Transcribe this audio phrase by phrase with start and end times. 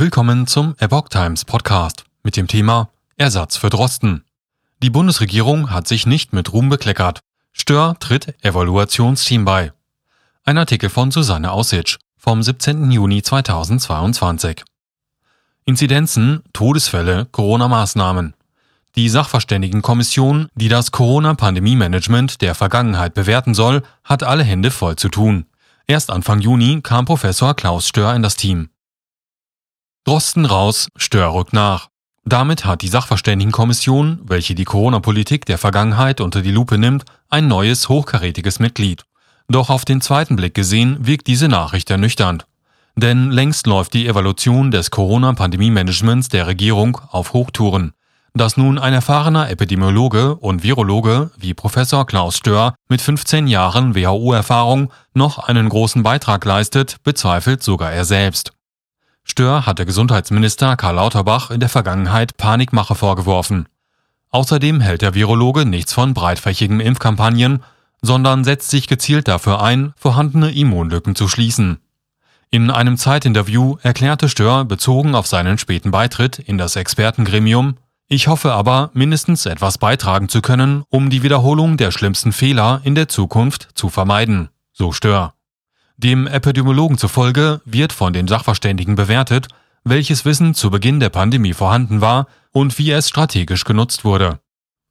[0.00, 4.24] Willkommen zum Epoch Times Podcast mit dem Thema Ersatz für Drosten.
[4.82, 7.20] Die Bundesregierung hat sich nicht mit Ruhm bekleckert.
[7.52, 9.74] Stör tritt Evaluationsteam bei.
[10.42, 12.90] Ein Artikel von Susanne Aussitsch vom 17.
[12.90, 14.64] Juni 2022.
[15.66, 18.32] Inzidenzen, Todesfälle, Corona-Maßnahmen.
[18.96, 25.44] Die Sachverständigenkommission, die das Corona-Pandemie-Management der Vergangenheit bewerten soll, hat alle Hände voll zu tun.
[25.86, 28.70] Erst Anfang Juni kam Professor Klaus Stör in das Team.
[30.04, 31.88] Drosten raus, Stör rückt nach.
[32.24, 37.88] Damit hat die Sachverständigenkommission, welche die Corona-Politik der Vergangenheit unter die Lupe nimmt, ein neues
[37.88, 39.04] hochkarätiges Mitglied.
[39.48, 42.46] Doch auf den zweiten Blick gesehen wirkt diese Nachricht ernüchternd.
[42.96, 47.92] Denn längst läuft die Evaluation des Corona-Pandemie-Managements der Regierung auf Hochtouren.
[48.32, 54.92] Dass nun ein erfahrener Epidemiologe und Virologe wie Professor Klaus Stör mit 15 Jahren WHO-Erfahrung
[55.14, 58.52] noch einen großen Beitrag leistet, bezweifelt sogar er selbst.
[59.24, 63.68] Stör hatte Gesundheitsminister Karl Lauterbach in der Vergangenheit Panikmache vorgeworfen.
[64.30, 67.62] Außerdem hält der Virologe nichts von breitfächigen Impfkampagnen,
[68.02, 71.80] sondern setzt sich gezielt dafür ein, vorhandene Immunlücken zu schließen.
[72.50, 77.76] In einem Zeitinterview erklärte Stör bezogen auf seinen späten Beitritt in das Expertengremium,
[78.08, 82.96] ich hoffe aber, mindestens etwas beitragen zu können, um die Wiederholung der schlimmsten Fehler in
[82.96, 85.34] der Zukunft zu vermeiden, so Stör.
[86.02, 89.48] Dem Epidemiologen zufolge wird von den Sachverständigen bewertet,
[89.84, 94.40] welches Wissen zu Beginn der Pandemie vorhanden war und wie es strategisch genutzt wurde.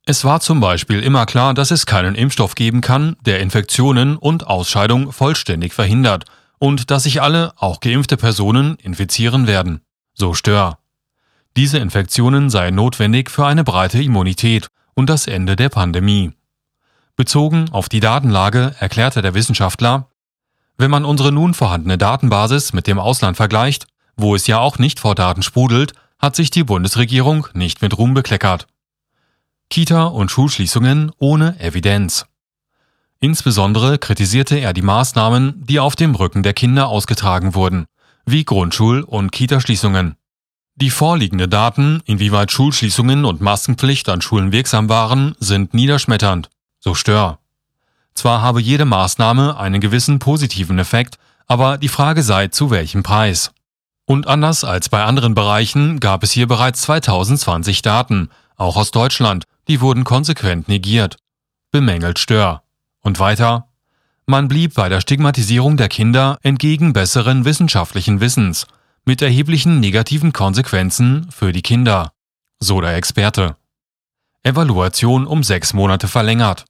[0.06, 4.46] Es war zum Beispiel immer klar, dass es keinen Impfstoff geben kann, der Infektionen und
[4.46, 6.26] Ausscheidung vollständig verhindert
[6.60, 9.82] und dass sich alle, auch geimpfte Personen, infizieren werden.
[10.14, 10.78] So Stör.
[11.58, 16.34] Diese Infektionen seien notwendig für eine breite Immunität und das Ende der Pandemie.
[17.16, 20.08] Bezogen auf die Datenlage erklärte der Wissenschaftler,
[20.80, 23.86] wenn man unsere nun vorhandene Datenbasis mit dem Ausland vergleicht,
[24.16, 28.14] wo es ja auch nicht vor Daten sprudelt, hat sich die Bundesregierung nicht mit Ruhm
[28.14, 28.66] bekleckert.
[29.70, 32.26] Kita- und Schulschließungen ohne Evidenz.
[33.20, 37.86] Insbesondere kritisierte er die Maßnahmen, die auf dem Rücken der Kinder ausgetragen wurden,
[38.26, 40.16] wie Grundschul- und Kitaschließungen.
[40.76, 47.40] Die vorliegenden Daten, inwieweit Schulschließungen und Maskenpflicht an Schulen wirksam waren, sind niederschmetternd, so Stör.
[48.20, 53.52] Zwar habe jede Maßnahme einen gewissen positiven Effekt, aber die Frage sei, zu welchem Preis.
[54.04, 59.46] Und anders als bei anderen Bereichen gab es hier bereits 2020 Daten, auch aus Deutschland,
[59.70, 61.16] die wurden konsequent negiert.
[61.72, 62.64] Bemängelt Stör.
[63.00, 63.70] Und weiter?
[64.26, 68.68] Man blieb bei der Stigmatisierung der Kinder entgegen besseren wissenschaftlichen Wissens,
[69.06, 72.12] mit erheblichen negativen Konsequenzen für die Kinder.
[72.60, 73.56] So der Experte.
[74.44, 76.66] Evaluation um sechs Monate verlängert.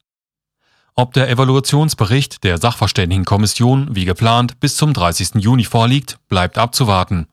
[0.94, 5.36] Ob der Evaluationsbericht der Sachverständigenkommission wie geplant bis zum 30.
[5.36, 7.26] Juni vorliegt, bleibt abzuwarten.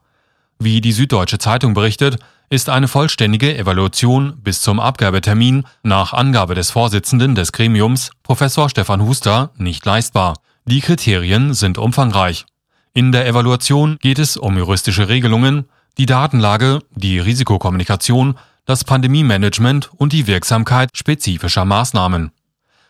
[0.59, 2.17] Wie die Süddeutsche Zeitung berichtet,
[2.49, 9.01] ist eine vollständige Evaluation bis zum Abgabetermin nach Angabe des Vorsitzenden des Gremiums, Professor Stefan
[9.01, 10.35] Huster, nicht leistbar.
[10.65, 12.45] Die Kriterien sind umfangreich.
[12.93, 15.65] In der Evaluation geht es um juristische Regelungen,
[15.97, 22.31] die Datenlage, die Risikokommunikation, das Pandemiemanagement und die Wirksamkeit spezifischer Maßnahmen.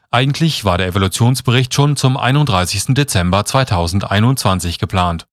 [0.10, 2.96] Eigentlich war der Evolutionsbericht schon zum 31.
[2.96, 5.28] Dezember 2021 geplant.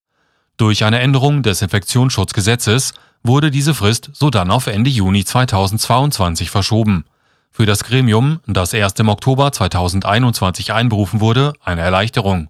[0.57, 7.05] Durch eine Änderung des Infektionsschutzgesetzes wurde diese Frist sodann auf Ende Juni 2022 verschoben.
[7.53, 12.49] Für das Gremium, das erst im Oktober 2021 einberufen wurde, eine Erleichterung.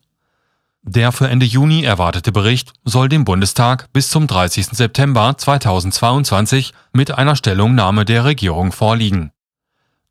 [0.82, 4.68] Der für Ende Juni erwartete Bericht soll dem Bundestag bis zum 30.
[4.68, 9.33] September 2022 mit einer Stellungnahme der Regierung vorliegen.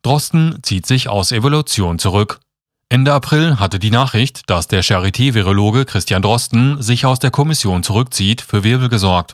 [0.04, 2.40] Drosten zieht sich aus Evolution zurück.
[2.90, 8.42] Ende April hatte die Nachricht, dass der Charité-Virologe Christian Drosten sich aus der Kommission zurückzieht,
[8.42, 9.32] für Wirbel gesorgt.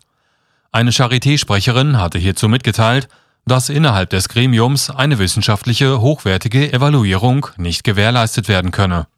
[0.71, 3.09] Eine Charité-Sprecherin hatte hierzu mitgeteilt,
[3.47, 9.09] dass innerhalb des Gremiums eine wissenschaftliche, hochwertige Evaluierung nicht gewährleistet werden könne.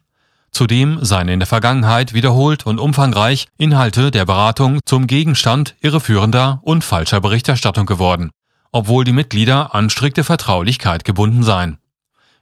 [0.49, 6.83] Zudem seien in der Vergangenheit wiederholt und umfangreich Inhalte der Beratung zum Gegenstand irreführender und
[6.83, 8.31] falscher Berichterstattung geworden
[8.73, 11.77] obwohl die Mitglieder an strikte Vertraulichkeit gebunden seien.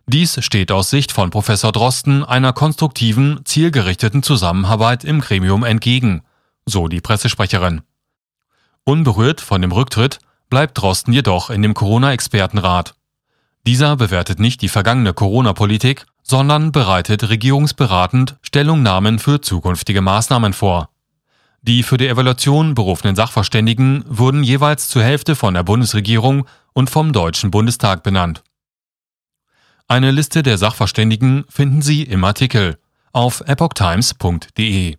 [0.07, 6.23] Dies steht aus Sicht von Professor Drosten einer konstruktiven, zielgerichteten Zusammenarbeit im Gremium entgegen,
[6.65, 7.81] so die Pressesprecherin.
[8.83, 10.19] Unberührt von dem Rücktritt
[10.49, 12.95] bleibt Drosten jedoch in dem Corona-Expertenrat.
[13.67, 20.90] Dieser bewertet nicht die vergangene Corona-Politik, sondern bereitet regierungsberatend Stellungnahmen für zukünftige Maßnahmen vor.
[21.63, 27.13] Die für die Evaluation berufenen Sachverständigen wurden jeweils zur Hälfte von der Bundesregierung und vom
[27.13, 28.43] Deutschen Bundestag benannt.
[29.87, 32.79] Eine Liste der Sachverständigen finden Sie im Artikel
[33.11, 34.95] auf epochtimes.de.